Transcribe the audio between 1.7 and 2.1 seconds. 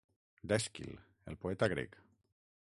grec.